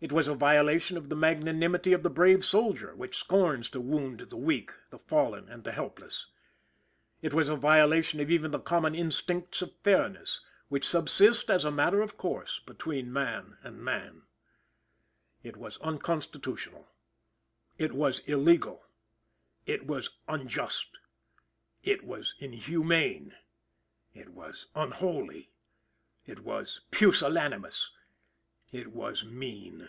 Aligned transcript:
It 0.00 0.10
was 0.10 0.26
a 0.26 0.34
violation 0.34 0.96
of 0.96 1.08
the 1.08 1.14
magnanimity 1.14 1.92
of 1.92 2.02
the 2.02 2.10
brave 2.10 2.44
soldier, 2.44 2.96
which 2.96 3.16
scorns 3.16 3.70
to 3.70 3.80
wound 3.80 4.18
the 4.18 4.36
weak, 4.36 4.72
the 4.90 4.98
fallen 4.98 5.48
and 5.48 5.62
the 5.62 5.70
helpless. 5.70 6.32
It 7.22 7.32
was 7.32 7.48
a 7.48 7.54
violation 7.54 8.18
of 8.18 8.28
even 8.28 8.50
the 8.50 8.58
common 8.58 8.96
instincts 8.96 9.62
of 9.62 9.78
fairness, 9.84 10.40
which 10.66 10.84
subsist, 10.84 11.48
as 11.48 11.64
a 11.64 11.70
matter 11.70 12.02
of 12.02 12.16
course, 12.16 12.58
between 12.58 13.12
man 13.12 13.56
and 13.62 13.84
man. 13.84 14.24
It 15.44 15.56
was 15.56 15.78
unconstitutional. 15.78 16.88
It 17.78 17.92
was 17.92 18.18
illegal. 18.26 18.84
It 19.64 19.86
was 19.86 20.10
unjust. 20.26 20.88
It 21.84 22.02
was 22.04 22.34
inhumane. 22.40 23.36
It 24.12 24.30
was 24.30 24.66
unholy. 24.74 25.52
It 26.26 26.40
was 26.40 26.80
pusillanimous. 26.90 27.92
It 28.72 28.88
was 28.90 29.24
mean. 29.24 29.88